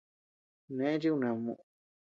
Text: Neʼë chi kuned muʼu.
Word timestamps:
Neʼë 0.75 0.97
chi 1.01 1.09
kuned 1.13 1.35
muʼu. 1.43 1.53